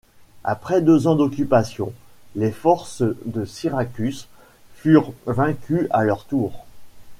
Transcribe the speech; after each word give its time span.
Après 0.43 0.81
deux 0.81 1.05
ans 1.05 1.15
d'occupation, 1.15 1.93
les 2.35 2.51
forces 2.51 3.03
de 3.25 3.45
Syracuse 3.45 4.25
furent 4.73 5.13
vaincues 5.27 5.85
à 5.91 6.03
leur 6.03 6.25
tour. 6.25 6.65